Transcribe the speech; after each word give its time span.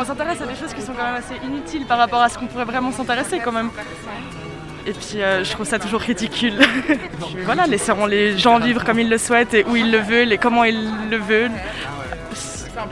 on 0.00 0.04
s'intéresse 0.04 0.40
à 0.40 0.46
des 0.46 0.54
choses 0.54 0.74
qui 0.74 0.82
sont 0.82 0.92
quand 0.92 1.04
même 1.04 1.16
assez 1.16 1.34
inutiles 1.44 1.86
par 1.86 1.98
rapport 1.98 2.20
à 2.20 2.28
ce 2.28 2.38
qu'on 2.38 2.46
pourrait 2.46 2.64
vraiment 2.64 2.92
s'intéresser 2.92 3.40
quand 3.40 3.52
même. 3.52 3.70
Et 4.86 4.92
puis 4.92 5.22
euh, 5.22 5.42
je 5.42 5.50
trouve 5.50 5.66
ça 5.66 5.78
toujours 5.78 6.00
ridicule. 6.00 6.60
voilà, 7.44 7.66
laissons 7.66 8.06
les 8.06 8.38
gens 8.38 8.58
vivre 8.58 8.84
comme 8.84 8.98
ils 8.98 9.08
le 9.08 9.18
souhaitent 9.18 9.54
et 9.54 9.64
où 9.64 9.74
ils 9.74 9.90
le 9.90 9.98
veulent 9.98 10.32
et 10.32 10.38
comment 10.38 10.64
ils 10.64 11.08
le 11.10 11.16
veulent, 11.16 11.50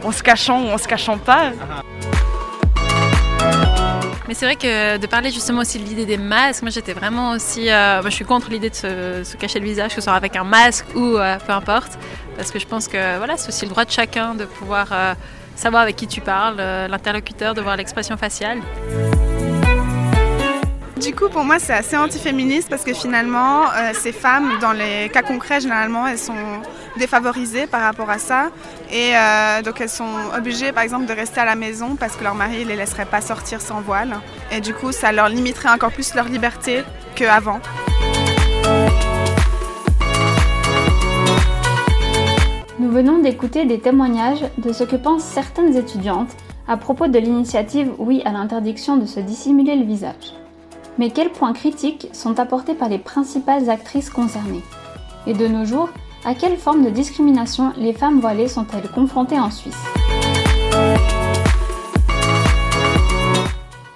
en 0.02 0.10
se 0.10 0.22
cachant 0.22 0.62
ou 0.62 0.68
en 0.68 0.78
se 0.78 0.88
cachant 0.88 1.18
pas. 1.18 1.52
Mais 4.26 4.32
c'est 4.32 4.46
vrai 4.46 4.56
que 4.56 4.96
de 4.96 5.06
parler 5.06 5.30
justement 5.30 5.60
aussi 5.60 5.78
de 5.78 5.84
l'idée 5.84 6.06
des 6.06 6.16
masques, 6.16 6.62
moi 6.62 6.70
j'étais 6.70 6.94
vraiment 6.94 7.32
aussi, 7.32 7.70
euh, 7.70 8.00
moi 8.00 8.08
je 8.08 8.14
suis 8.14 8.24
contre 8.24 8.50
l'idée 8.50 8.70
de 8.70 8.74
se, 8.74 9.36
cacher 9.36 9.60
le 9.60 9.66
visage, 9.66 9.90
que 9.90 9.96
ce 9.96 10.00
soit 10.00 10.14
avec 10.14 10.34
un 10.34 10.44
masque 10.44 10.86
ou 10.96 11.18
euh, 11.18 11.36
peu 11.46 11.52
importe, 11.52 11.98
parce 12.36 12.50
que 12.50 12.58
je 12.58 12.66
pense 12.66 12.88
que 12.88 13.18
voilà, 13.18 13.36
c'est 13.36 13.48
aussi 13.48 13.66
le 13.66 13.70
droit 13.70 13.84
de 13.84 13.90
chacun 13.90 14.34
de 14.34 14.46
pouvoir 14.46 14.88
savoir 15.56 15.82
avec 15.82 15.96
qui 15.96 16.06
tu 16.06 16.20
parles, 16.20 16.56
l'interlocuteur, 16.56 17.54
de 17.54 17.60
voir 17.60 17.76
l'expression 17.76 18.16
faciale. 18.16 18.60
Du 21.04 21.12
coup, 21.14 21.28
pour 21.28 21.44
moi, 21.44 21.58
c'est 21.58 21.74
assez 21.74 21.96
antiféministe 21.96 22.70
parce 22.70 22.82
que 22.82 22.94
finalement, 22.94 23.64
euh, 23.64 23.90
ces 23.92 24.12
femmes, 24.12 24.58
dans 24.60 24.72
les 24.72 25.10
cas 25.12 25.22
concrets, 25.22 25.60
généralement, 25.60 26.06
elles 26.06 26.18
sont 26.18 26.62
défavorisées 26.96 27.66
par 27.66 27.82
rapport 27.82 28.08
à 28.08 28.18
ça. 28.18 28.50
Et 28.90 29.10
euh, 29.14 29.60
donc, 29.60 29.82
elles 29.82 29.90
sont 29.90 30.08
obligées, 30.34 30.72
par 30.72 30.82
exemple, 30.82 31.04
de 31.04 31.12
rester 31.12 31.40
à 31.40 31.44
la 31.44 31.56
maison 31.56 31.96
parce 31.96 32.16
que 32.16 32.24
leur 32.24 32.34
mari 32.34 32.64
ne 32.64 32.70
les 32.70 32.76
laisserait 32.76 33.04
pas 33.06 33.20
sortir 33.20 33.60
sans 33.60 33.80
voile. 33.80 34.14
Et 34.50 34.60
du 34.60 34.72
coup, 34.72 34.92
ça 34.92 35.12
leur 35.12 35.28
limiterait 35.28 35.68
encore 35.68 35.90
plus 35.90 36.14
leur 36.14 36.26
liberté 36.26 36.84
qu'avant. 37.16 37.60
Venons 42.94 43.18
d'écouter 43.18 43.64
des 43.64 43.80
témoignages 43.80 44.44
de 44.56 44.72
ce 44.72 44.84
que 44.84 44.94
pensent 44.94 45.24
certaines 45.24 45.76
étudiantes 45.76 46.30
à 46.68 46.76
propos 46.76 47.08
de 47.08 47.18
l'initiative 47.18 47.90
Oui 47.98 48.22
à 48.24 48.30
l'interdiction 48.30 48.96
de 48.96 49.04
se 49.04 49.18
dissimuler 49.18 49.74
le 49.74 49.84
visage. 49.84 50.32
Mais 50.96 51.10
quels 51.10 51.32
points 51.32 51.54
critiques 51.54 52.08
sont 52.12 52.38
apportés 52.38 52.74
par 52.74 52.88
les 52.88 53.00
principales 53.00 53.68
actrices 53.68 54.10
concernées? 54.10 54.62
Et 55.26 55.32
de 55.32 55.48
nos 55.48 55.64
jours, 55.64 55.88
à 56.24 56.36
quelle 56.36 56.56
forme 56.56 56.84
de 56.84 56.90
discrimination 56.90 57.72
les 57.76 57.94
femmes 57.94 58.20
voilées 58.20 58.46
sont-elles 58.46 58.88
confrontées 58.88 59.40
en 59.40 59.50
Suisse? 59.50 59.82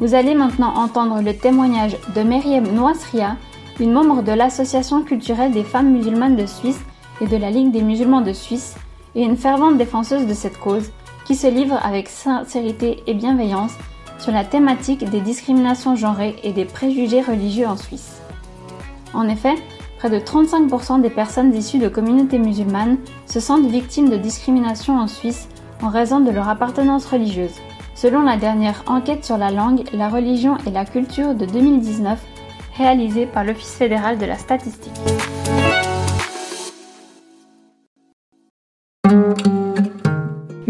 Vous 0.01 0.15
allez 0.15 0.35
maintenant 0.35 0.75
entendre 0.75 1.23
le 1.23 1.37
témoignage 1.37 1.97
de 2.17 2.23
Meriem 2.25 2.67
Noisria, 2.75 3.37
une 3.79 3.93
membre 3.93 4.25
de 4.25 4.33
l'Association 4.33 5.05
culturelle 5.05 5.53
des 5.53 5.63
femmes 5.63 5.93
musulmanes 5.93 6.35
de 6.35 6.47
Suisse 6.47 6.81
et 7.21 7.29
de 7.29 7.37
la 7.37 7.53
Ligue 7.53 7.71
des 7.71 7.83
musulmans 7.83 8.23
de 8.23 8.33
Suisse, 8.33 8.75
et 9.19 9.25
une 9.25 9.37
fervente 9.37 9.77
défenseuse 9.77 10.27
de 10.27 10.33
cette 10.33 10.59
cause, 10.59 10.93
qui 11.25 11.35
se 11.35 11.49
livre 11.49 11.79
avec 11.85 12.09
sincérité 12.09 13.03
et 13.09 13.15
bienveillance 13.15 13.73
sur 14.21 14.33
la 14.33 14.45
thématique 14.45 15.11
des 15.11 15.21
discriminations 15.21 15.97
genrées 15.97 16.37
et 16.45 16.53
des 16.53 16.65
préjugés 16.65 17.21
religieux 17.21 17.67
en 17.67 17.77
Suisse. 17.77 18.21
En 19.13 19.29
effet, 19.29 19.57
près 19.99 20.09
de 20.09 20.19
35% 20.19 21.01
des 21.01 21.11
personnes 21.11 21.53
issues 21.53 21.81
de 21.81 21.89
communautés 21.89 22.39
musulmanes 22.39 22.99
se 23.27 23.41
sentent 23.41 23.67
victimes 23.67 24.09
de 24.09 24.17
discrimination 24.17 24.97
en 24.97 25.09
Suisse 25.09 25.49
en 25.83 25.89
raison 25.89 26.21
de 26.21 26.31
leur 26.31 26.49
appartenance 26.49 27.07
religieuse, 27.07 27.55
selon 27.97 28.23
la 28.23 28.37
dernière 28.37 28.85
enquête 28.87 29.25
sur 29.25 29.37
la 29.37 29.51
langue, 29.51 29.83
la 29.93 30.09
religion 30.09 30.57
et 30.65 30.71
la 30.71 30.85
culture 30.85 31.35
de 31.35 31.45
2019 31.45 32.21
réalisée 32.77 33.27
par 33.27 33.43
l'Office 33.43 33.75
fédéral 33.75 34.17
de 34.19 34.27
la 34.27 34.39
statistique. 34.39 34.93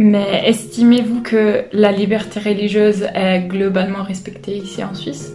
Mais 0.00 0.42
estimez-vous 0.46 1.22
que 1.22 1.64
la 1.72 1.90
liberté 1.90 2.38
religieuse 2.38 3.02
est 3.16 3.48
globalement 3.48 4.04
respectée 4.04 4.56
ici 4.58 4.84
en 4.84 4.94
Suisse? 4.94 5.32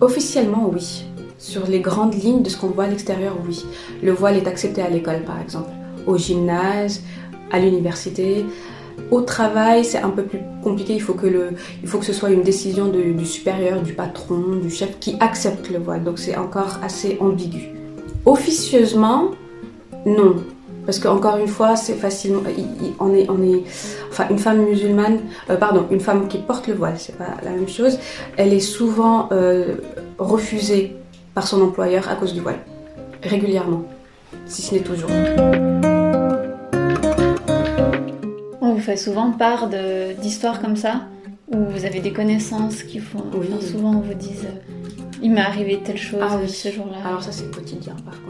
Officiellement, 0.00 0.70
oui. 0.72 1.04
Sur 1.36 1.66
les 1.66 1.80
grandes 1.80 2.14
lignes 2.14 2.42
de 2.42 2.48
ce 2.48 2.56
qu'on 2.56 2.68
voit 2.68 2.84
à 2.84 2.88
l'extérieur, 2.88 3.36
oui. 3.46 3.62
Le 4.02 4.12
voile 4.12 4.38
est 4.38 4.48
accepté 4.48 4.80
à 4.80 4.88
l'école, 4.88 5.20
par 5.20 5.38
exemple, 5.38 5.68
au 6.06 6.16
gymnase, 6.16 7.02
à 7.52 7.58
l'université. 7.58 8.46
Au 9.10 9.20
travail, 9.20 9.84
c'est 9.84 9.98
un 9.98 10.08
peu 10.08 10.22
plus 10.22 10.40
compliqué. 10.62 10.94
Il 10.94 11.02
faut 11.02 11.12
que, 11.12 11.26
le, 11.26 11.50
il 11.82 12.02
ce 12.02 12.14
soit 12.14 12.30
une 12.30 12.42
décision 12.42 12.88
du 12.88 13.22
supérieur, 13.26 13.82
du 13.82 13.92
patron, 13.92 14.56
du 14.62 14.70
chef 14.70 14.98
qui 14.98 15.16
accepte 15.20 15.68
le 15.70 15.78
voile. 15.78 16.04
Donc 16.04 16.18
c'est 16.18 16.38
encore 16.38 16.78
assez 16.82 17.18
ambigu. 17.20 17.68
Officieusement, 18.24 19.32
non. 20.06 20.36
Parce 20.86 21.00
qu'encore 21.00 21.36
une 21.36 21.48
fois, 21.48 21.74
c'est 21.74 21.94
facilement. 21.94 22.42
On 23.00 23.12
est, 23.12 23.28
on 23.28 23.42
est, 23.42 23.64
enfin, 24.08 24.26
une 24.30 24.38
femme 24.38 24.64
musulmane, 24.64 25.18
euh, 25.50 25.56
pardon, 25.56 25.86
une 25.90 26.00
femme 26.00 26.28
qui 26.28 26.38
porte 26.38 26.68
le 26.68 26.74
voile, 26.74 26.94
c'est 26.96 27.18
pas 27.18 27.34
la 27.42 27.50
même 27.50 27.68
chose. 27.68 27.98
Elle 28.36 28.52
est 28.52 28.60
souvent 28.60 29.28
euh, 29.32 29.74
refusée 30.18 30.96
par 31.34 31.46
son 31.46 31.60
employeur 31.60 32.08
à 32.08 32.14
cause 32.14 32.32
du 32.32 32.40
voile, 32.40 32.60
régulièrement, 33.22 33.82
si 34.46 34.62
ce 34.62 34.74
n'est 34.74 34.80
toujours. 34.80 35.10
On 38.60 38.72
vous 38.72 38.80
fait 38.80 38.96
souvent 38.96 39.32
part 39.32 39.68
d'histoires 40.20 40.60
comme 40.60 40.76
ça, 40.76 41.02
où 41.52 41.56
vous 41.56 41.84
avez 41.84 41.98
des 42.00 42.12
connaissances 42.12 42.84
qui 42.84 43.00
font. 43.00 43.24
Oui. 43.34 43.48
souvent, 43.60 43.90
on 43.90 44.00
vous 44.00 44.14
dise, 44.14 44.44
euh, 44.44 44.72
il 45.20 45.32
m'est 45.32 45.40
arrivé 45.40 45.80
telle 45.84 45.98
chose 45.98 46.20
ah 46.22 46.38
ce 46.46 46.70
jour-là. 46.70 46.98
Alors 47.04 47.22
ça, 47.24 47.32
c'est 47.32 47.50
quotidien, 47.50 47.96
par 48.04 48.14
contre 48.22 48.25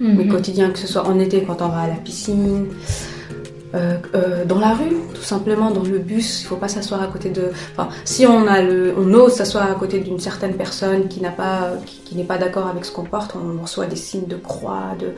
mhm. 0.00 0.28
quotidien, 0.28 0.70
que 0.70 0.78
ce 0.78 0.86
soit 0.86 1.06
en 1.06 1.18
été 1.18 1.42
quand 1.42 1.62
on 1.62 1.68
va 1.68 1.80
à 1.80 1.88
la 1.88 1.94
piscine, 1.94 2.66
euh, 3.74 3.98
euh, 4.14 4.44
dans 4.46 4.58
la 4.58 4.72
rue, 4.72 4.96
tout 5.14 5.22
simplement, 5.22 5.70
dans 5.70 5.82
le 5.82 5.98
bus, 5.98 6.42
il 6.42 6.46
faut 6.46 6.56
pas 6.56 6.68
s'asseoir 6.68 7.02
à 7.02 7.06
côté 7.06 7.28
de. 7.28 7.50
Enfin, 7.72 7.90
si 8.04 8.26
on 8.26 8.46
a 8.46 8.62
le, 8.62 8.94
on 8.96 9.12
ose 9.12 9.34
s'asseoir 9.34 9.70
à 9.70 9.74
côté 9.74 10.00
d'une 10.00 10.18
certaine 10.18 10.54
personne 10.54 11.08
qui 11.08 11.20
n'a 11.20 11.30
pas, 11.30 11.72
qui, 11.84 12.16
n'est 12.16 12.24
pas 12.24 12.38
d'accord 12.38 12.66
avec 12.66 12.86
ce 12.86 12.92
qu'on 12.92 13.04
porte, 13.04 13.36
on 13.36 13.60
reçoit 13.60 13.84
des 13.84 13.96
signes 13.96 14.26
de 14.26 14.36
croix, 14.36 14.96
de, 14.98 15.12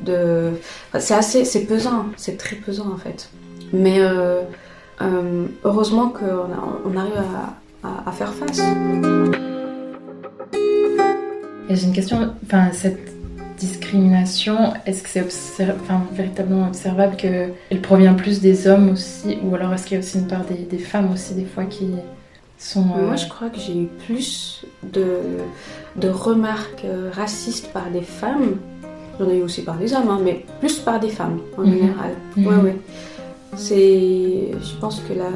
de. 0.00 0.50
c'est 0.98 1.14
assez, 1.14 1.46
c'est 1.46 1.64
pesant, 1.64 2.06
c'est 2.16 2.36
très 2.36 2.56
pesant 2.56 2.90
en 2.92 2.98
fait. 2.98 3.30
Mais 3.72 3.96
euh, 4.00 4.42
heureusement 5.64 6.10
qu'on 6.10 6.50
on 6.84 6.96
arrive 6.98 7.14
à, 7.82 8.04
à, 8.06 8.12
faire 8.12 8.32
face. 8.34 8.60
J'ai 11.70 11.84
une 11.84 11.92
question, 11.94 12.34
enfin 12.44 12.68
cette 12.72 13.15
discrimination, 13.58 14.74
est-ce 14.84 15.02
que 15.02 15.08
c'est 15.30 15.66
véritablement 16.12 16.66
observable 16.66 17.16
qu'elle 17.16 17.80
provient 17.82 18.14
plus 18.14 18.40
des 18.40 18.66
hommes 18.66 18.90
aussi, 18.90 19.38
ou 19.42 19.54
alors 19.54 19.72
est-ce 19.72 19.86
qu'il 19.86 19.94
y 19.94 19.96
a 19.96 20.04
aussi 20.04 20.18
une 20.18 20.26
part 20.26 20.44
des, 20.44 20.78
femmes 20.78 21.12
aussi 21.12 21.34
des 21.34 21.44
fois 21.44 21.64
qui 21.64 21.88
sont... 22.58 22.82
Moi 22.82 22.98
euh, 22.98 23.16
je 23.16 23.28
crois 23.28 23.48
que 23.48 23.58
j'ai 23.58 23.76
eu 23.76 23.86
plus 24.06 24.64
de, 24.82 25.20
de 25.96 26.08
remarques 26.08 26.84
euh, 26.84 27.10
racistes 27.12 27.72
par 27.72 27.90
des 27.90 28.02
femmes, 28.02 28.56
j'en 29.18 29.28
ai 29.30 29.38
eu 29.38 29.42
aussi 29.42 29.62
par 29.62 29.76
des 29.76 29.94
hommes, 29.94 30.08
hein, 30.08 30.20
mais 30.22 30.44
plus 30.60 30.78
par 30.78 31.00
des 31.00 31.08
femmes 31.08 31.40
en 31.56 31.62
mhm. 31.62 31.72
général. 31.72 32.10
Mhm. 32.36 32.46
Ouais, 32.46 32.56
ouais. 32.56 32.76
C'est, 33.56 34.50
je 34.52 34.80
pense 34.80 35.00
que 35.00 35.14
la, 35.14 35.30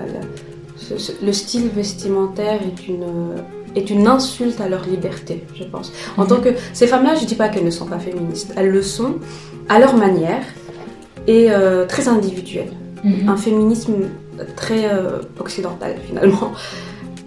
le 1.22 1.32
style 1.32 1.68
vestimentaire 1.68 2.60
est 2.62 2.88
une 2.88 3.42
est 3.76 3.90
une 3.90 4.06
insulte 4.06 4.60
à 4.60 4.68
leur 4.68 4.84
liberté, 4.84 5.44
je 5.54 5.64
pense. 5.64 5.92
En 6.16 6.26
tant 6.26 6.40
que 6.40 6.50
ces 6.72 6.86
femmes-là, 6.86 7.14
je 7.14 7.24
dis 7.24 7.34
pas 7.34 7.48
qu'elles 7.48 7.64
ne 7.64 7.70
sont 7.70 7.86
pas 7.86 7.98
féministes, 7.98 8.52
elles 8.56 8.70
le 8.70 8.82
sont 8.82 9.16
à 9.68 9.78
leur 9.78 9.96
manière 9.96 10.42
et 11.26 11.50
euh, 11.50 11.86
très 11.86 12.08
individuelle. 12.08 12.72
Mhm. 13.04 13.28
Un 13.28 13.36
féminisme 13.36 13.94
très 14.56 14.86
euh, 14.86 15.20
occidental 15.38 15.96
finalement. 16.06 16.52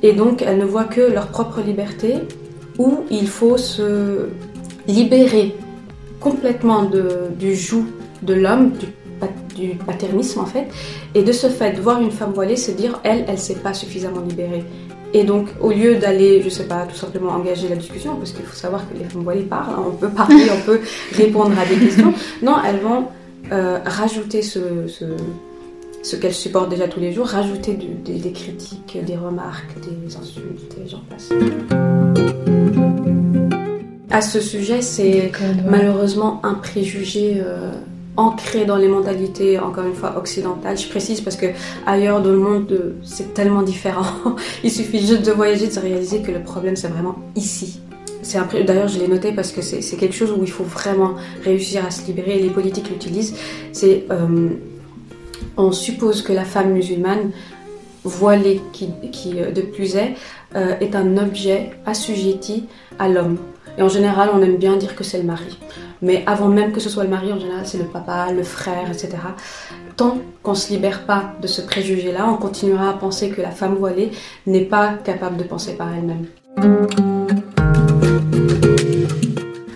Et 0.02 0.14
donc 0.14 0.42
elles 0.42 0.58
ne 0.58 0.66
voient 0.66 0.84
que 0.86 1.02
leur 1.02 1.28
propre 1.28 1.62
liberté 1.62 2.16
où 2.78 3.02
il 3.10 3.28
faut 3.28 3.58
se 3.58 4.30
libérer 4.88 5.56
complètement 6.20 6.84
de, 6.84 7.30
du 7.38 7.56
joug 7.56 7.86
de 8.22 8.34
l'homme, 8.34 8.72
du, 8.72 8.88
du, 9.56 9.76
paternisme 9.76 10.40
en 10.40 10.46
fait, 10.46 10.68
et 11.14 11.24
de 11.24 11.32
ce 11.32 11.48
fait, 11.48 11.80
voir 11.80 12.02
une 12.02 12.12
femme 12.12 12.32
voilée, 12.32 12.56
se 12.56 12.72
dire 12.72 13.00
elle, 13.04 13.26
elle 13.28 13.38
s'est 13.38 13.56
pas 13.56 13.74
suffisamment 13.74 14.22
libérée. 14.22 14.64
Et 15.16 15.24
donc, 15.24 15.50
au 15.62 15.70
lieu 15.70 15.96
d'aller, 15.96 16.42
je 16.42 16.50
sais 16.50 16.64
pas, 16.64 16.88
tout 16.88 16.96
simplement 16.96 17.32
engager 17.34 17.70
la 17.70 17.76
discussion, 17.76 18.16
parce 18.16 18.32
qu'il 18.32 18.46
faut 18.46 18.56
savoir 18.56 18.82
que 18.90 18.98
les 18.98 19.06
femmes 19.06 19.22
voilées 19.22 19.44
parlent, 19.44 19.76
hein, 19.78 19.84
on 19.88 19.92
peut 19.92 20.10
parler, 20.10 20.48
on 20.52 20.66
peut 20.66 20.82
répondre 21.12 21.54
à 21.58 21.66
des 21.66 21.76
questions. 21.76 22.14
Non, 22.42 22.56
elles 22.68 22.80
vont 22.80 23.06
euh, 23.52 23.78
rajouter 23.86 24.42
ce, 24.42 24.88
ce, 26.02 26.16
qu'elles 26.16 26.34
supportent 26.34 26.70
déjà 26.70 26.88
tous 26.88 27.00
les 27.00 27.12
jours, 27.12 27.28
rajouter 27.28 27.74
des, 27.74 28.32
critiques, 28.32 28.98
des 29.06 29.16
remarques, 29.16 29.76
des 29.82 30.16
insultes, 30.16 30.76
et 30.84 30.90
j'en 30.90 31.02
passe. 31.10 31.30
À 34.10 34.22
ce 34.22 34.40
sujet, 34.42 34.82
c'est 34.82 35.32
malheureusement 35.70 36.40
un 36.44 36.56
préjugé. 36.56 37.38
Euh, 37.40 37.72
ancré 38.18 38.66
dans 38.66 38.78
les 38.78 38.88
mentalités, 38.88 39.60
encore 39.60 39.86
une 39.86 39.96
fois, 39.96 40.18
occidentales. 40.18 40.78
Je 40.78 40.88
précise 40.88 41.22
parce 41.22 41.36
que 41.36 41.48
ailleurs 41.86 42.22
dans 42.22 42.32
le 42.32 42.38
monde, 42.38 42.96
c'est 43.04 43.34
tellement 43.34 43.64
différent. 43.64 44.06
Il 44.64 44.72
suffit 44.72 45.00
juste 45.00 45.26
de 45.26 45.32
voyager, 45.32 45.68
de 45.68 45.72
se 45.72 45.80
réaliser 45.80 46.22
que 46.22 46.32
le 46.32 46.42
problème, 46.42 46.76
c'est 46.76 46.88
vraiment 46.88 47.16
ici. 47.36 47.80
D'ailleurs, 48.66 48.88
je 48.88 49.00
l'ai 49.00 49.08
noté 49.08 49.34
parce 49.34 49.52
que 49.52 49.62
c'est 49.62 49.98
quelque 49.98 50.16
chose 50.16 50.32
où 50.32 50.44
il 50.44 50.50
faut 50.50 50.64
vraiment 50.64 51.16
réussir 51.44 51.86
à 51.86 51.92
se 51.92 52.06
libérer. 52.06 52.40
Les 52.40 52.50
politiques 52.50 52.90
l'utilisent. 52.90 53.36
C'est, 53.74 54.06
euh, 54.12 54.50
on 55.58 55.74
suppose 55.74 56.22
que 56.22 56.32
la 56.32 56.46
femme 56.46 56.72
musulmane 56.72 57.32
voilée 58.06 58.62
qui, 58.72 58.90
qui 59.12 59.34
de 59.34 59.62
plus 59.62 59.98
est, 59.98 60.14
est 60.56 60.96
un 60.96 61.18
objet 61.18 61.72
assujetti 61.86 62.66
à 62.98 63.10
l'homme. 63.10 63.38
Et 63.78 63.82
en 63.82 63.90
général, 63.90 64.30
on 64.34 64.42
aime 64.42 64.58
bien 64.58 64.78
dire 64.78 64.96
que 64.96 65.04
c'est 65.04 65.18
le 65.18 65.24
mari. 65.24 65.60
Mais 66.02 66.24
avant 66.26 66.50
même 66.50 66.72
que 66.72 66.80
ce 66.80 66.90
soit 66.90 67.04
le 67.04 67.10
mari, 67.10 67.32
en 67.34 67.40
général, 67.40 67.66
c'est 67.66 67.78
le 67.78 67.86
papa, 67.86 68.32
le 68.32 68.44
frère, 68.44 68.88
etc. 68.90 69.10
Tant 69.96 70.20
qu'on 70.42 70.52
ne 70.52 70.58
se 70.58 70.72
libère 70.72 71.06
pas 71.06 71.34
de 71.42 71.48
ce 71.48 71.62
préjugé-là, 71.62 72.28
on 72.28 72.38
continuera 72.38 72.90
à 72.90 72.94
penser 72.94 73.30
que 73.30 73.42
la 73.42 73.52
femme 73.52 73.76
voilée 73.76 74.12
n'est 74.46 74.66
pas 74.66 74.94
capable 75.04 75.38
de 75.38 75.44
penser 75.44 75.74
par 75.74 75.90
elle-même. 75.94 76.26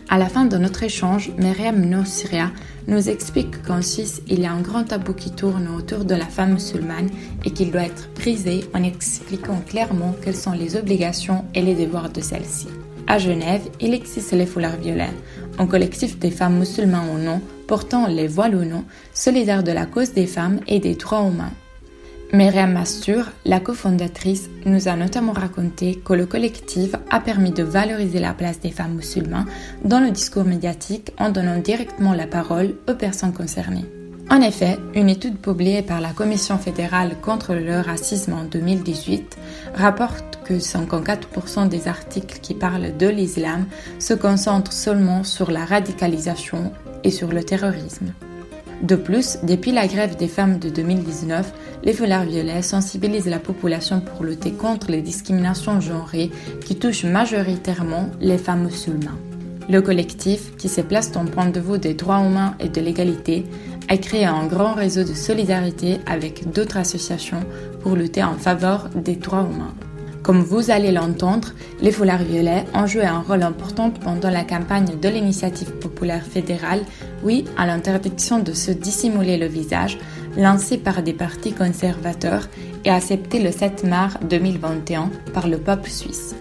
À 0.10 0.18
la 0.18 0.28
fin 0.28 0.46
de 0.46 0.58
notre 0.58 0.84
échange, 0.84 1.32
Myriam 1.38 1.80
Nosria 1.80 2.52
nous 2.88 3.10
explique 3.10 3.62
qu'en 3.64 3.82
Suisse, 3.82 4.22
il 4.28 4.40
y 4.42 4.46
a 4.46 4.52
un 4.52 4.62
grand 4.62 4.84
tabou 4.84 5.14
qui 5.14 5.32
tourne 5.32 5.68
autour 5.78 6.06
de 6.06 6.16
la 6.16 6.26
femme 6.26 6.54
musulmane 6.54 7.10
et 7.46 7.52
qu'il 7.52 7.72
doit 7.72 7.84
être 7.84 8.10
brisé 8.16 8.62
en 8.74 8.84
expliquant 8.84 9.62
clairement 9.68 10.16
quelles 10.24 10.36
sont 10.36 10.54
les 10.54 10.76
obligations 10.76 11.46
et 11.54 11.62
les 11.62 11.76
devoirs 11.76 12.10
de 12.10 12.22
celle-ci. 12.22 12.68
À 13.10 13.20
Genève, 13.20 13.62
il 13.80 13.94
existe 13.94 14.34
les 14.34 14.46
foulards 14.46 14.76
violets, 14.76 15.14
un 15.58 15.66
collectif 15.66 16.20
des 16.20 16.30
femmes 16.30 16.60
musulmanes 16.60 17.10
ou 17.16 17.18
non, 17.18 17.42
portant 17.66 18.08
les 18.08 18.28
voiles 18.28 18.56
ou 18.56 18.66
non, 18.66 18.84
solidaires 19.14 19.64
de 19.64 19.72
la 19.72 19.86
cause 19.86 20.12
des 20.12 20.28
femmes 20.28 20.60
et 20.68 20.80
des 20.80 20.96
droits 20.96 21.26
humains. 21.26 21.54
Myriam 22.34 22.74
Mastur, 22.74 23.32
la 23.46 23.62
cofondatrice, 23.62 24.50
nous 24.66 24.90
a 24.90 24.98
notamment 24.98 25.32
raconté 25.32 25.96
que 26.04 26.12
le 26.12 26.26
collectif 26.26 26.96
a 27.10 27.22
permis 27.22 27.52
de 27.52 27.64
valoriser 27.64 28.20
la 28.20 28.34
place 28.34 28.60
des 28.60 28.72
femmes 28.72 28.96
musulmanes 28.96 29.48
dans 29.86 30.02
le 30.02 30.12
discours 30.12 30.44
médiatique 30.44 31.14
en 31.18 31.30
donnant 31.30 31.60
directement 31.60 32.14
la 32.14 32.28
parole 32.28 32.76
aux 32.90 32.96
personnes 32.96 33.34
concernées. 33.34 33.86
En 34.30 34.42
effet, 34.42 34.78
une 34.94 35.10
étude 35.10 35.38
publiée 35.38 35.82
par 35.82 36.02
la 36.02 36.12
Commission 36.12 36.58
fédérale 36.58 37.16
contre 37.22 37.54
le 37.54 37.80
racisme 37.80 38.34
en 38.34 38.44
2018 38.44 39.38
rapporte 39.74 40.40
que 40.44 40.56
54% 40.56 41.70
des 41.70 41.88
articles 41.88 42.40
qui 42.42 42.54
parlent 42.54 42.96
de 42.98 43.08
l'islam 43.08 43.68
se 44.00 44.14
concentrent 44.14 44.74
seulement 44.74 45.24
sur 45.24 45.50
la 45.50 45.64
radicalisation 45.64 46.74
et 47.06 47.12
sur 47.12 47.30
le 47.30 47.42
terrorisme. 47.42 48.14
De 48.84 48.98
plus, 48.98 49.38
depuis 49.44 49.72
la 49.72 49.88
grève 49.88 50.18
des 50.18 50.28
femmes 50.28 50.60
de 50.60 50.70
2019, 50.70 51.54
les 51.84 51.94
foulards 51.94 52.26
violets 52.26 52.62
sensibilisent 52.62 53.30
la 53.30 53.40
population 53.40 54.02
pour 54.02 54.26
lutter 54.26 54.52
contre 54.52 54.92
les 54.92 55.02
discriminations 55.02 55.80
genrées 55.80 56.32
qui 56.66 56.76
touchent 56.76 57.06
majoritairement 57.06 58.10
les 58.20 58.38
femmes 58.38 58.66
musulmanes. 58.66 59.18
Le 59.70 59.82
collectif, 59.82 60.56
qui 60.56 60.70
se 60.70 60.80
place 60.80 61.12
en 61.16 61.26
point 61.26 61.50
de 61.50 61.60
vue 61.60 61.78
des 61.78 61.94
droits 61.94 62.24
humains 62.24 62.56
et 62.60 62.70
de 62.70 62.80
l'égalité, 62.80 63.46
a 63.90 63.98
créé 63.98 64.26
un 64.26 64.46
grand 64.46 64.74
réseau 64.74 65.04
de 65.04 65.14
solidarité 65.14 66.00
avec 66.06 66.52
d'autres 66.52 66.78
associations 66.78 67.42
pour 67.82 67.96
lutter 67.96 68.24
en 68.24 68.36
faveur 68.36 68.90
des 68.96 69.16
droits 69.16 69.48
humains. 69.50 69.74
Comme 70.24 70.42
vous 70.42 70.72
allez 70.72 70.92
l'entendre, 70.92 71.54
les 71.82 71.92
foulards 71.92 72.24
violets 72.24 72.66
ont 72.74 72.86
joué 72.86 73.06
un 73.06 73.22
rôle 73.22 73.44
important 73.44 73.92
pendant 73.92 74.30
la 74.30 74.44
campagne 74.44 75.00
de 75.00 75.08
l'initiative 75.08 75.72
populaire 75.76 76.26
fédérale 76.26 76.82
Oui 77.24 77.46
à 77.58 77.66
l'interdiction 77.66 78.40
de 78.40 78.52
se 78.52 78.72
dissimuler 78.72 79.38
le 79.38 79.46
visage, 79.48 79.98
lancée 80.36 80.78
par 80.78 81.02
des 81.02 81.14
partis 81.14 81.54
conservateurs 81.54 82.50
et 82.84 82.90
acceptée 82.90 83.42
le 83.42 83.52
7 83.52 83.86
mars 83.86 84.16
2021 84.30 85.12
par 85.34 85.48
le 85.48 85.60
peuple 85.60 85.90
suisse. 85.90 86.36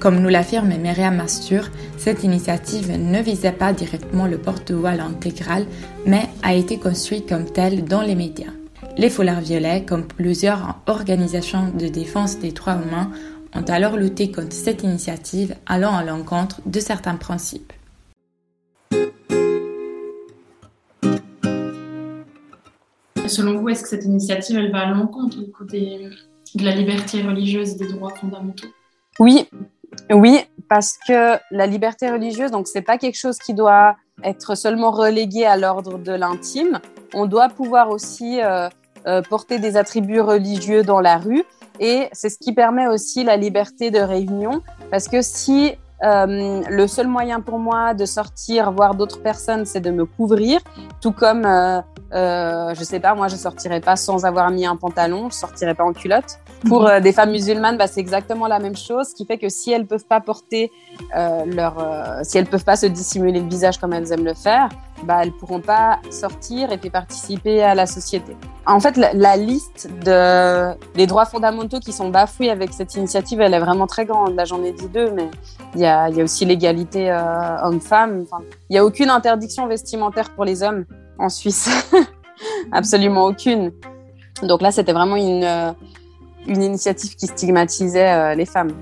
Comme 0.00 0.20
nous 0.20 0.28
l'affirme 0.28 0.68
Myriam 0.76 1.16
Mastur, 1.16 1.70
cette 1.96 2.22
initiative 2.22 2.92
ne 2.92 3.20
visait 3.20 3.50
pas 3.50 3.72
directement 3.72 4.28
le 4.28 4.38
porte-voile 4.38 5.00
intégral, 5.00 5.66
mais 6.06 6.28
a 6.44 6.54
été 6.54 6.78
construite 6.78 7.28
comme 7.28 7.46
telle 7.46 7.84
dans 7.84 8.02
les 8.02 8.14
médias. 8.14 8.52
Les 8.96 9.10
Foulards 9.10 9.40
Violets, 9.40 9.84
comme 9.84 10.06
plusieurs 10.06 10.76
organisations 10.86 11.72
de 11.76 11.88
défense 11.88 12.38
des 12.38 12.52
droits 12.52 12.74
humains, 12.74 13.10
ont 13.54 13.62
alors 13.62 13.96
lutté 13.96 14.30
contre 14.30 14.52
cette 14.52 14.84
initiative 14.84 15.56
allant 15.66 15.96
à 15.96 16.04
l'encontre 16.04 16.60
de 16.64 16.78
certains 16.78 17.16
principes. 17.16 17.72
Selon 23.26 23.60
vous, 23.60 23.68
est-ce 23.68 23.82
que 23.82 23.88
cette 23.88 24.04
initiative, 24.04 24.58
elle 24.58 24.70
va 24.70 24.80
à 24.80 24.90
l'encontre 24.94 25.38
de 25.64 26.64
la 26.64 26.74
liberté 26.74 27.20
religieuse 27.22 27.72
et 27.72 27.78
des 27.78 27.88
droits 27.88 28.14
fondamentaux? 28.14 28.68
Oui, 29.18 29.46
oui, 30.10 30.40
parce 30.68 30.98
que 31.06 31.38
la 31.50 31.66
liberté 31.66 32.10
religieuse, 32.10 32.50
donc 32.50 32.68
c'est 32.68 32.82
pas 32.82 32.98
quelque 32.98 33.18
chose 33.18 33.38
qui 33.38 33.54
doit 33.54 33.96
être 34.24 34.54
seulement 34.54 34.90
relégué 34.90 35.46
à 35.46 35.56
l'ordre 35.56 35.98
de 35.98 36.12
l'intime. 36.12 36.80
On 37.14 37.26
doit 37.26 37.48
pouvoir 37.48 37.90
aussi 37.90 38.40
euh, 38.42 38.68
euh, 39.06 39.22
porter 39.22 39.58
des 39.58 39.76
attributs 39.76 40.20
religieux 40.20 40.82
dans 40.82 41.00
la 41.00 41.18
rue, 41.18 41.44
et 41.80 42.08
c'est 42.12 42.28
ce 42.28 42.38
qui 42.38 42.52
permet 42.52 42.86
aussi 42.86 43.24
la 43.24 43.36
liberté 43.36 43.90
de 43.90 44.00
réunion, 44.00 44.62
parce 44.90 45.08
que 45.08 45.22
si 45.22 45.74
euh, 46.04 46.62
le 46.68 46.86
seul 46.86 47.08
moyen 47.08 47.40
pour 47.40 47.58
moi 47.58 47.94
de 47.94 48.04
sortir 48.04 48.70
voir 48.72 48.94
d'autres 48.94 49.20
personnes, 49.20 49.64
c'est 49.64 49.80
de 49.80 49.90
me 49.90 50.04
couvrir, 50.04 50.60
tout 51.00 51.12
comme 51.12 51.46
euh, 52.14 52.74
je 52.74 52.84
sais 52.84 53.00
pas, 53.00 53.14
moi 53.14 53.28
je 53.28 53.36
sortirais 53.36 53.80
pas 53.80 53.96
sans 53.96 54.24
avoir 54.24 54.50
mis 54.50 54.64
un 54.64 54.76
pantalon, 54.76 55.28
je 55.30 55.34
sortirais 55.34 55.74
pas 55.74 55.84
en 55.84 55.92
culotte. 55.92 56.38
Pour 56.66 56.82
mhm. 56.82 56.88
euh, 56.88 57.00
des 57.00 57.12
femmes 57.12 57.30
musulmanes, 57.30 57.76
bah, 57.76 57.86
c'est 57.86 58.00
exactement 58.00 58.46
la 58.46 58.58
même 58.58 58.76
chose, 58.76 59.08
ce 59.10 59.14
qui 59.14 59.26
fait 59.26 59.38
que 59.38 59.48
si 59.48 59.72
elles 59.72 59.86
peuvent 59.86 60.06
pas 60.06 60.20
porter 60.20 60.70
euh, 61.16 61.44
leur, 61.46 61.78
euh, 61.78 62.20
si 62.22 62.38
elles 62.38 62.46
peuvent 62.46 62.64
pas 62.64 62.76
se 62.76 62.86
dissimuler 62.86 63.40
le 63.40 63.48
visage 63.48 63.78
comme 63.78 63.92
elles 63.92 64.10
aiment 64.12 64.24
le 64.24 64.34
faire, 64.34 64.68
bah 65.04 65.20
elles 65.22 65.32
pourront 65.32 65.60
pas 65.60 66.00
sortir 66.10 66.72
et 66.72 66.78
puis 66.78 66.90
participer 66.90 67.62
à 67.62 67.74
la 67.74 67.86
société. 67.86 68.36
En 68.66 68.80
fait, 68.80 68.96
la, 68.96 69.12
la 69.12 69.36
liste 69.36 69.88
de 70.04 70.74
des 70.94 71.06
droits 71.06 71.26
fondamentaux 71.26 71.78
qui 71.78 71.92
sont 71.92 72.08
bafoués 72.08 72.50
avec 72.50 72.72
cette 72.72 72.94
initiative, 72.96 73.40
elle 73.40 73.54
est 73.54 73.60
vraiment 73.60 73.86
très 73.86 74.06
grande. 74.06 74.34
Là, 74.34 74.44
j'en 74.44 74.62
ai 74.64 74.72
dit 74.72 74.88
deux, 74.88 75.10
mais 75.12 75.30
il 75.74 75.80
y 75.80 75.86
a, 75.86 76.08
y 76.08 76.20
a 76.20 76.24
aussi 76.24 76.44
l'égalité 76.44 77.10
euh, 77.10 77.62
homme-femme. 77.62 78.24
Enfin, 78.24 78.42
il 78.70 78.76
y 78.76 78.78
a 78.78 78.84
aucune 78.84 79.10
interdiction 79.10 79.66
vestimentaire 79.66 80.30
pour 80.30 80.44
les 80.44 80.62
hommes 80.62 80.84
en 81.18 81.28
Suisse. 81.28 81.70
Absolument 82.72 83.24
aucune. 83.24 83.72
Donc 84.42 84.62
là, 84.62 84.70
c'était 84.70 84.92
vraiment 84.92 85.16
une, 85.16 85.44
euh, 85.44 85.72
une 86.46 86.62
initiative 86.62 87.14
qui 87.16 87.26
stigmatisait 87.26 88.12
euh, 88.12 88.34
les 88.34 88.46
femmes. 88.46 88.72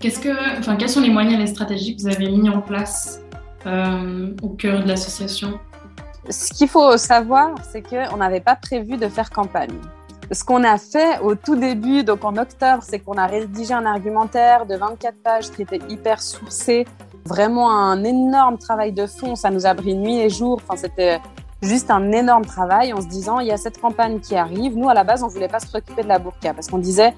Qu'est-ce 0.00 0.20
que, 0.20 0.58
enfin, 0.58 0.76
quels 0.76 0.88
sont 0.88 1.00
les 1.00 1.10
moyens 1.10 1.34
et 1.34 1.38
les 1.38 1.48
stratégies 1.48 1.96
que 1.96 2.02
vous 2.02 2.08
avez 2.08 2.30
mis 2.30 2.48
en 2.48 2.60
place 2.60 3.20
euh, 3.66 4.32
au 4.42 4.50
cœur 4.50 4.82
de 4.82 4.88
l'association? 4.88 5.58
Ce 6.30 6.52
qu'il 6.52 6.68
faut 6.68 6.96
savoir, 6.96 7.54
c'est 7.70 7.82
qu'on 7.82 8.18
n'avait 8.18 8.40
pas 8.40 8.54
prévu 8.54 8.96
de 8.96 9.08
faire 9.08 9.30
campagne. 9.30 9.74
Ce 10.30 10.44
qu'on 10.44 10.62
a 10.62 10.76
fait 10.76 11.18
au 11.20 11.34
tout 11.34 11.56
début, 11.56 12.04
donc 12.04 12.22
en 12.24 12.36
octobre, 12.36 12.82
c'est 12.82 12.98
qu'on 12.98 13.16
a 13.16 13.26
rédigé 13.26 13.72
un 13.72 13.86
argumentaire 13.86 14.66
de 14.66 14.76
24 14.76 15.16
pages 15.22 15.50
qui 15.50 15.62
était 15.62 15.80
hyper 15.88 16.20
sourcé, 16.20 16.86
vraiment 17.28 17.70
un 17.70 18.02
énorme 18.02 18.58
travail 18.58 18.92
de 18.92 19.06
fond. 19.06 19.36
Ça 19.36 19.50
nous 19.50 19.66
a 19.66 19.74
pris 19.74 19.94
nuit 19.94 20.18
et 20.18 20.30
jour. 20.30 20.60
Enfin, 20.62 20.76
c'était 20.76 21.20
juste 21.62 21.90
un 21.90 22.10
énorme 22.12 22.44
travail 22.44 22.92
en 22.92 23.00
se 23.00 23.06
disant, 23.06 23.40
il 23.40 23.48
y 23.48 23.52
a 23.52 23.56
cette 23.56 23.80
campagne 23.80 24.20
qui 24.20 24.34
arrive. 24.34 24.76
Nous, 24.76 24.88
à 24.88 24.94
la 24.94 25.04
base, 25.04 25.22
on 25.22 25.28
voulait 25.28 25.48
pas 25.48 25.60
se 25.60 25.66
préoccuper 25.66 26.02
de 26.02 26.08
la 26.08 26.18
burqa 26.18 26.54
parce 26.54 26.68
qu'on 26.68 26.78
disait, 26.78 27.14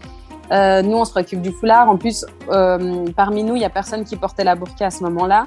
euh, 0.52 0.82
nous, 0.82 0.96
on 0.96 1.04
se 1.04 1.12
préoccupe 1.12 1.40
du 1.40 1.52
foulard. 1.52 1.88
En 1.88 1.96
plus, 1.96 2.24
euh, 2.50 3.06
parmi 3.16 3.44
nous, 3.44 3.56
il 3.56 3.62
y 3.62 3.64
a 3.64 3.70
personne 3.70 4.04
qui 4.04 4.16
portait 4.16 4.44
la 4.44 4.56
burqa 4.56 4.86
à 4.86 4.90
ce 4.90 5.02
moment-là. 5.04 5.46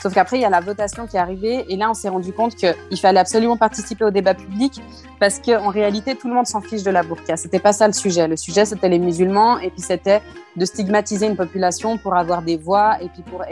Sauf 0.00 0.14
qu'après, 0.14 0.38
il 0.38 0.42
y 0.42 0.44
a 0.44 0.50
la 0.50 0.60
votation 0.60 1.06
qui 1.06 1.16
est 1.16 1.20
arrivée 1.20 1.64
et 1.68 1.76
là, 1.76 1.90
on 1.90 1.94
s'est 1.94 2.08
rendu 2.08 2.32
compte 2.32 2.54
qu'il 2.54 2.98
fallait 3.00 3.18
absolument 3.18 3.56
participer 3.56 4.04
au 4.04 4.10
débat 4.10 4.34
public 4.34 4.80
parce 5.18 5.40
qu'en 5.40 5.68
réalité, 5.68 6.14
tout 6.14 6.28
le 6.28 6.34
monde 6.34 6.46
s'en 6.46 6.60
fiche 6.60 6.84
de 6.84 6.90
la 6.90 7.02
burqa. 7.02 7.36
C'était 7.36 7.58
pas 7.58 7.72
ça 7.72 7.86
le 7.86 7.92
sujet. 7.92 8.28
Le 8.28 8.36
sujet, 8.36 8.64
c'était 8.64 8.88
les 8.88 9.00
musulmans 9.00 9.58
et 9.58 9.70
puis 9.70 9.80
c'était 9.80 10.22
de 10.54 10.64
stigmatiser 10.64 11.26
une 11.26 11.36
population 11.36 11.98
pour 11.98 12.14
avoir 12.14 12.42
des 12.42 12.56
voix 12.56 12.96
et 13.02 13.08
puis 13.08 13.22
pour 13.22 13.42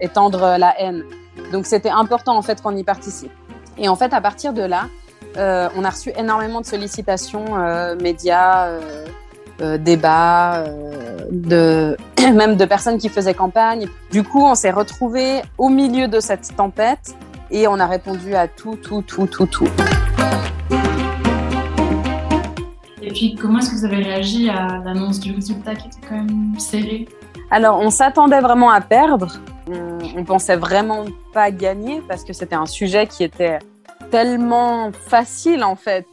étendre 0.00 0.56
la 0.58 0.78
haine. 0.80 1.02
Donc, 1.50 1.66
c'était 1.66 1.90
important 1.90 2.36
en 2.36 2.42
fait 2.42 2.62
qu'on 2.62 2.76
y 2.76 2.84
participe. 2.84 3.32
Et 3.78 3.88
en 3.88 3.96
fait, 3.96 4.12
à 4.12 4.20
partir 4.20 4.52
de 4.52 4.62
là, 4.62 4.88
euh, 5.36 5.68
on 5.76 5.84
a 5.84 5.90
reçu 5.90 6.12
énormément 6.16 6.60
de 6.60 6.66
sollicitations 6.66 7.58
euh, 7.58 7.94
médias. 7.96 8.66
Euh, 8.66 9.06
euh, 9.60 9.78
débats, 9.78 10.56
euh, 10.56 11.26
de, 11.30 11.96
même 12.32 12.56
de 12.56 12.64
personnes 12.64 12.98
qui 12.98 13.08
faisaient 13.08 13.34
campagne. 13.34 13.86
Du 14.10 14.22
coup, 14.22 14.44
on 14.44 14.54
s'est 14.54 14.70
retrouvés 14.70 15.42
au 15.58 15.68
milieu 15.68 16.08
de 16.08 16.20
cette 16.20 16.54
tempête 16.56 17.14
et 17.50 17.66
on 17.68 17.78
a 17.78 17.86
répondu 17.86 18.34
à 18.34 18.48
tout, 18.48 18.76
tout, 18.76 19.02
tout, 19.02 19.26
tout, 19.26 19.46
tout. 19.46 19.68
Et 23.02 23.08
puis, 23.08 23.34
comment 23.34 23.58
est-ce 23.58 23.70
que 23.70 23.76
vous 23.76 23.84
avez 23.84 24.02
réagi 24.02 24.48
à 24.48 24.82
l'annonce 24.84 25.20
du 25.20 25.32
résultat 25.32 25.74
qui 25.74 25.88
était 25.88 26.06
quand 26.08 26.16
même 26.16 26.58
serré? 26.58 27.08
Alors, 27.50 27.78
on 27.80 27.90
s'attendait 27.90 28.40
vraiment 28.40 28.70
à 28.70 28.80
perdre. 28.80 29.38
On, 29.70 30.20
on 30.20 30.24
pensait 30.24 30.56
vraiment 30.56 31.04
pas 31.32 31.50
gagner 31.50 32.02
parce 32.08 32.24
que 32.24 32.32
c'était 32.32 32.56
un 32.56 32.66
sujet 32.66 33.06
qui 33.06 33.24
était 33.24 33.58
tellement 34.10 34.90
facile 34.92 35.64
en 35.64 35.76
fait 35.76 36.06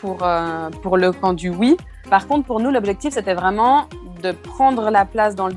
pour, 0.00 0.18
euh, 0.22 0.70
pour 0.82 0.96
le 0.96 1.12
camp 1.12 1.32
du 1.32 1.50
oui. 1.50 1.76
Par 2.10 2.26
contre, 2.26 2.46
pour 2.46 2.58
nous, 2.58 2.70
l'objectif, 2.70 3.14
c'était 3.14 3.34
vraiment 3.34 3.86
de 4.22 4.32
prendre 4.32 4.90
la 4.90 5.04
place 5.04 5.36
dans 5.36 5.46
le 5.46 5.54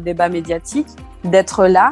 débat, 0.00 0.28
médiatique, 0.28 0.86
d'être 1.24 1.66
là, 1.66 1.90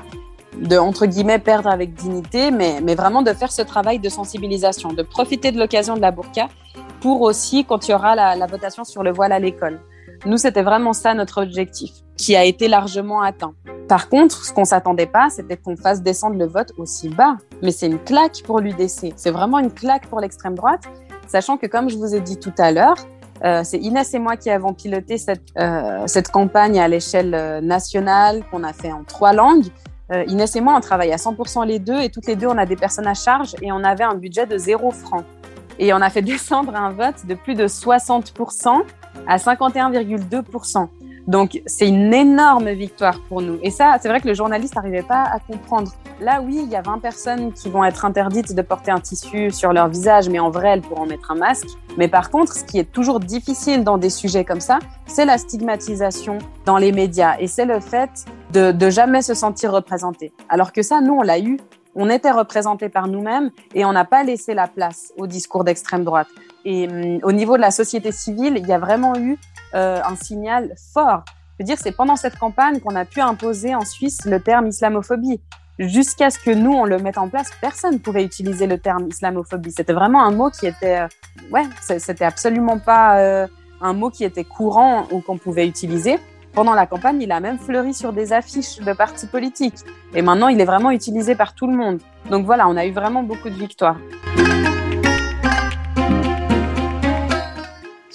de 0.56 0.78
entre 0.78 1.06
guillemets 1.06 1.40
perdre 1.40 1.68
avec 1.68 1.92
dignité, 1.92 2.50
mais, 2.50 2.80
mais 2.82 2.94
vraiment 2.94 3.22
de 3.22 3.32
faire 3.32 3.52
ce 3.52 3.62
travail 3.62 3.98
de 3.98 4.08
sensibilisation, 4.08 4.92
de 4.92 5.02
profiter 5.02 5.50
de 5.50 5.58
l'occasion 5.58 5.96
de 5.96 6.00
la 6.00 6.12
burqa 6.12 6.48
pour 7.00 7.20
aussi 7.20 7.64
quand 7.64 7.88
il 7.88 7.90
y 7.90 7.94
aura 7.94 8.14
la, 8.14 8.36
la 8.36 8.46
votation 8.46 8.84
sur 8.84 9.02
le 9.02 9.12
voile 9.12 9.32
à 9.32 9.38
l'école. 9.38 9.80
Nous, 10.24 10.38
c'était 10.38 10.62
vraiment 10.62 10.92
ça 10.92 11.12
notre 11.12 11.42
objectif, 11.42 11.90
qui 12.16 12.36
a 12.36 12.44
été 12.44 12.68
largement 12.68 13.20
atteint. 13.20 13.54
Par 13.88 14.08
contre, 14.08 14.44
ce 14.44 14.52
qu'on 14.52 14.64
s'attendait 14.64 15.06
pas, 15.06 15.28
c'était 15.28 15.56
qu'on 15.56 15.76
fasse 15.76 16.00
descendre 16.00 16.36
le 16.36 16.46
vote 16.46 16.72
aussi 16.78 17.08
bas. 17.08 17.36
Mais 17.62 17.70
c'est 17.70 17.86
une 17.86 17.98
claque 17.98 18.42
pour 18.44 18.60
l'UDC. 18.60 19.12
C'est 19.16 19.30
vraiment 19.30 19.58
une 19.58 19.70
claque 19.70 20.06
pour 20.06 20.20
l'extrême 20.20 20.54
droite, 20.54 20.84
sachant 21.28 21.56
que, 21.56 21.66
comme 21.66 21.90
je 21.90 21.96
vous 21.96 22.14
ai 22.14 22.20
dit 22.20 22.38
tout 22.38 22.54
à 22.58 22.72
l'heure, 22.72 22.96
euh, 23.44 23.62
c'est 23.64 23.78
Inès 23.78 24.12
et 24.14 24.18
moi 24.18 24.36
qui 24.36 24.50
avons 24.50 24.72
piloté 24.72 25.18
cette, 25.18 25.42
euh, 25.58 26.06
cette 26.06 26.30
campagne 26.30 26.80
à 26.80 26.88
l'échelle 26.88 27.34
euh, 27.34 27.60
nationale 27.60 28.42
qu'on 28.50 28.64
a 28.64 28.72
fait 28.72 28.92
en 28.92 29.04
trois 29.04 29.32
langues. 29.32 29.66
Euh, 30.12 30.24
Inès 30.28 30.54
et 30.56 30.60
moi, 30.60 30.74
on 30.76 30.80
travaille 30.80 31.12
à 31.12 31.16
100% 31.16 31.66
les 31.66 31.78
deux 31.78 32.00
et 32.00 32.10
toutes 32.10 32.26
les 32.26 32.36
deux, 32.36 32.46
on 32.46 32.58
a 32.58 32.66
des 32.66 32.76
personnes 32.76 33.06
à 33.06 33.14
charge 33.14 33.54
et 33.60 33.72
on 33.72 33.82
avait 33.82 34.04
un 34.04 34.14
budget 34.14 34.46
de 34.46 34.56
0 34.56 34.90
francs. 34.90 35.24
Et 35.78 35.92
on 35.92 36.00
a 36.00 36.10
fait 36.10 36.22
descendre 36.32 36.74
un 36.74 36.90
vote 36.90 37.26
de 37.26 37.34
plus 37.34 37.54
de 37.54 37.66
60% 37.66 38.82
à 39.26 39.36
51,2%. 39.36 40.88
Donc, 41.26 41.60
c'est 41.66 41.88
une 41.88 42.14
énorme 42.14 42.70
victoire 42.70 43.20
pour 43.28 43.42
nous. 43.42 43.58
Et 43.62 43.70
ça, 43.70 43.96
c'est 44.00 44.08
vrai 44.08 44.20
que 44.20 44.28
le 44.28 44.34
journaliste 44.34 44.76
n'arrivait 44.76 45.02
pas 45.02 45.24
à 45.24 45.40
comprendre. 45.40 45.92
Là, 46.20 46.40
oui, 46.40 46.60
il 46.62 46.70
y 46.70 46.76
a 46.76 46.82
20 46.82 46.98
personnes 46.98 47.52
qui 47.52 47.68
vont 47.68 47.84
être 47.84 48.04
interdites 48.04 48.54
de 48.54 48.62
porter 48.62 48.92
un 48.92 49.00
tissu 49.00 49.50
sur 49.50 49.72
leur 49.72 49.88
visage, 49.88 50.28
mais 50.28 50.38
en 50.38 50.50
vrai, 50.50 50.68
elles 50.68 50.82
pourront 50.82 51.06
mettre 51.06 51.32
un 51.32 51.34
masque. 51.34 51.66
Mais 51.98 52.08
par 52.08 52.30
contre, 52.30 52.54
ce 52.54 52.64
qui 52.64 52.78
est 52.78 52.90
toujours 52.90 53.20
difficile 53.20 53.82
dans 53.82 53.98
des 53.98 54.10
sujets 54.10 54.44
comme 54.44 54.60
ça, 54.60 54.78
c'est 55.06 55.24
la 55.24 55.36
stigmatisation 55.36 56.38
dans 56.64 56.78
les 56.78 56.92
médias. 56.92 57.36
Et 57.40 57.48
c'est 57.48 57.64
le 57.64 57.80
fait 57.80 58.24
de, 58.52 58.70
de 58.70 58.90
jamais 58.90 59.22
se 59.22 59.34
sentir 59.34 59.72
représenté. 59.72 60.32
Alors 60.48 60.72
que 60.72 60.82
ça, 60.82 61.00
nous, 61.00 61.14
on 61.14 61.22
l'a 61.22 61.40
eu. 61.40 61.58
On 61.98 62.10
était 62.10 62.30
représentés 62.30 62.90
par 62.90 63.08
nous-mêmes 63.08 63.50
et 63.74 63.86
on 63.86 63.92
n'a 63.92 64.04
pas 64.04 64.22
laissé 64.22 64.52
la 64.52 64.68
place 64.68 65.14
au 65.16 65.26
discours 65.26 65.64
d'extrême 65.64 66.04
droite. 66.04 66.28
Et 66.66 66.86
hum, 66.88 67.20
au 67.22 67.32
niveau 67.32 67.56
de 67.56 67.62
la 67.62 67.70
société 67.70 68.12
civile, 68.12 68.58
il 68.58 68.66
y 68.66 68.72
a 68.72 68.78
vraiment 68.78 69.16
eu 69.16 69.38
euh, 69.74 70.00
un 70.04 70.16
signal 70.16 70.74
fort. 70.92 71.24
Je 71.58 71.64
veux 71.64 71.66
dire, 71.66 71.78
c'est 71.78 71.92
pendant 71.92 72.16
cette 72.16 72.38
campagne 72.38 72.80
qu'on 72.80 72.94
a 72.96 73.04
pu 73.04 73.20
imposer 73.20 73.74
en 73.74 73.84
Suisse 73.84 74.24
le 74.26 74.40
terme 74.40 74.66
islamophobie. 74.66 75.40
Jusqu'à 75.78 76.30
ce 76.30 76.38
que 76.38 76.50
nous, 76.50 76.72
on 76.72 76.84
le 76.84 76.98
mette 76.98 77.18
en 77.18 77.28
place, 77.28 77.50
personne 77.60 77.94
ne 77.94 77.98
pouvait 77.98 78.24
utiliser 78.24 78.66
le 78.66 78.78
terme 78.78 79.08
islamophobie. 79.08 79.72
C'était 79.72 79.92
vraiment 79.92 80.22
un 80.22 80.30
mot 80.30 80.50
qui 80.50 80.66
était... 80.66 81.00
Euh, 81.00 81.08
ouais, 81.52 81.64
c'était 81.80 82.24
absolument 82.24 82.78
pas 82.78 83.18
euh, 83.18 83.46
un 83.80 83.92
mot 83.92 84.10
qui 84.10 84.24
était 84.24 84.44
courant 84.44 85.06
ou 85.10 85.20
qu'on 85.20 85.36
pouvait 85.36 85.66
utiliser. 85.66 86.18
Pendant 86.54 86.72
la 86.72 86.86
campagne, 86.86 87.20
il 87.20 87.30
a 87.32 87.40
même 87.40 87.58
fleuri 87.58 87.92
sur 87.92 88.14
des 88.14 88.32
affiches 88.32 88.78
de 88.78 88.92
partis 88.94 89.26
politiques. 89.26 89.80
Et 90.14 90.22
maintenant, 90.22 90.48
il 90.48 90.58
est 90.60 90.64
vraiment 90.64 90.90
utilisé 90.90 91.34
par 91.34 91.54
tout 91.54 91.66
le 91.66 91.76
monde. 91.76 92.00
Donc 92.30 92.46
voilà, 92.46 92.66
on 92.68 92.76
a 92.76 92.86
eu 92.86 92.92
vraiment 92.92 93.22
beaucoup 93.22 93.50
de 93.50 93.54
victoires. 93.54 93.98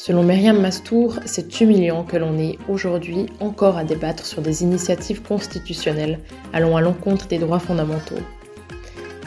Selon 0.03 0.23
Myriam 0.23 0.59
Mastour, 0.59 1.19
c'est 1.25 1.61
humiliant 1.61 2.03
que 2.03 2.17
l'on 2.17 2.35
ait 2.39 2.57
aujourd'hui 2.67 3.27
encore 3.39 3.77
à 3.77 3.83
débattre 3.83 4.25
sur 4.25 4.41
des 4.41 4.63
initiatives 4.63 5.21
constitutionnelles 5.21 6.17
allant 6.53 6.75
à 6.75 6.81
l'encontre 6.81 7.27
des 7.27 7.37
droits 7.37 7.59
fondamentaux. 7.59 8.17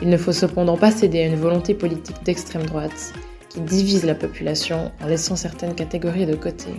Il 0.03 0.09
ne 0.09 0.17
faut 0.17 0.33
cependant 0.33 0.77
pas 0.77 0.91
céder 0.91 1.21
à 1.21 1.27
une 1.27 1.37
volonté 1.37 1.75
politique 1.75 2.25
d'extrême 2.25 2.67
droite 2.67 3.13
qui 3.51 3.61
divise 3.61 4.05
la 4.05 4.17
population 4.17 4.91
en 5.01 5.07
laissant 5.07 5.37
certaines 5.37 5.77
catégories 5.77 6.27
de 6.27 6.35
côté. 6.35 6.71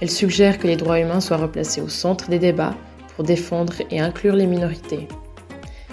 Elle 0.00 0.10
suggère 0.10 0.58
que 0.58 0.66
les 0.66 0.74
droits 0.74 0.98
humains 0.98 1.20
soient 1.20 1.36
replacés 1.36 1.82
au 1.82 1.88
centre 1.88 2.28
des 2.28 2.40
débats 2.40 2.74
pour 3.14 3.24
défendre 3.24 3.74
et 3.92 4.00
inclure 4.00 4.34
les 4.34 4.48
minorités. 4.48 5.06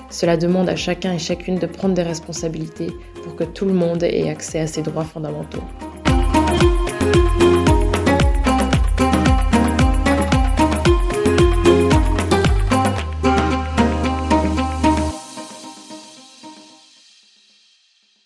Cela 0.10 0.38
demande 0.38 0.70
à 0.70 0.76
chacun 0.76 1.14
et 1.14 1.20
chacune 1.20 1.60
de 1.60 1.68
prendre 1.68 1.94
des 1.94 2.02
responsabilités 2.02 2.90
pour 3.24 3.36
que 3.36 3.44
tout 3.44 3.66
le 3.66 3.74
monde 3.74 4.02
ait 4.02 4.28
accès 4.28 4.60
à 4.62 4.66
ses 4.66 4.82
droits 4.82 5.06
fondamentaux. 5.06 5.62